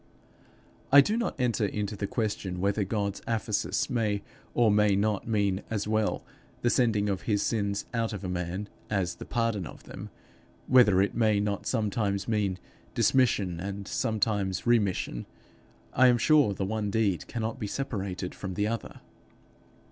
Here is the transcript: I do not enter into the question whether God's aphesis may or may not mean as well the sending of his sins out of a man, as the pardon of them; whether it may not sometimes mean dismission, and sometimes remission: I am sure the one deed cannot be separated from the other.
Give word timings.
I 0.91 0.99
do 0.99 1.15
not 1.15 1.39
enter 1.39 1.63
into 1.63 1.95
the 1.95 2.07
question 2.07 2.59
whether 2.59 2.83
God's 2.83 3.21
aphesis 3.27 3.87
may 3.87 4.23
or 4.55 4.71
may 4.71 4.95
not 4.95 5.27
mean 5.27 5.61
as 5.69 5.87
well 5.87 6.23
the 6.63 6.71
sending 6.71 7.07
of 7.07 7.21
his 7.29 7.43
sins 7.43 7.85
out 7.93 8.11
of 8.11 8.23
a 8.23 8.27
man, 8.27 8.67
as 8.89 9.13
the 9.17 9.25
pardon 9.25 9.67
of 9.67 9.83
them; 9.83 10.09
whether 10.65 11.03
it 11.03 11.13
may 11.13 11.39
not 11.39 11.67
sometimes 11.67 12.27
mean 12.27 12.57
dismission, 12.95 13.59
and 13.59 13.87
sometimes 13.87 14.65
remission: 14.65 15.27
I 15.93 16.07
am 16.07 16.17
sure 16.17 16.55
the 16.55 16.65
one 16.65 16.89
deed 16.89 17.27
cannot 17.27 17.59
be 17.59 17.67
separated 17.67 18.33
from 18.33 18.55
the 18.55 18.65
other. 18.65 19.01